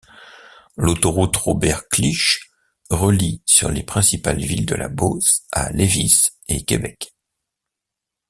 L'autoroute 0.77 1.35
Robert-Cliche 1.37 2.49
relie 2.89 3.43
sur 3.45 3.69
les 3.69 3.83
principales 3.83 4.39
villes 4.41 4.65
de 4.65 4.73
la 4.73 4.89
Beauce 4.89 5.43
à 5.51 5.71
Lévis 5.73 6.23
et 6.47 6.65
Québec. 6.65 7.13